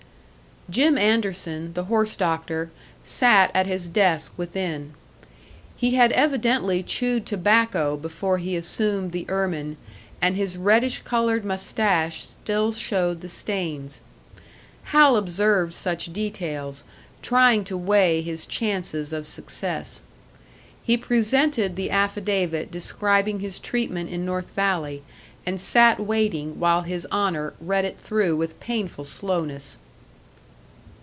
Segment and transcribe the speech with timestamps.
[0.69, 2.71] Jim Anderson, the horse doctor,
[3.03, 4.93] sat at his desk within.
[5.75, 9.75] He had evidently chewed tobacco before he assumed the ermine,
[10.21, 13.99] and his reddish coloured moustache still showed the stains.
[14.95, 16.85] Hal observed such details,
[17.21, 20.03] trying to weigh his chances of success.
[20.81, 25.03] He presented the affidavit describing his treatment in North Valley,
[25.45, 29.77] and sat waiting while His Honour read it through with painful slowness.